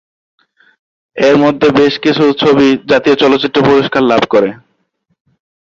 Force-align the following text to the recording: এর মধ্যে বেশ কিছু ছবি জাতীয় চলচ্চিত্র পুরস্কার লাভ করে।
এর 1.17 1.35
মধ্যে 1.37 1.67
বেশ 1.71 1.93
কিছু 1.99 2.23
ছবি 2.41 2.67
জাতীয় 2.89 3.15
চলচ্চিত্র 3.15 3.57
পুরস্কার 3.63 4.03
লাভ 4.03 4.21
করে। 4.29 4.49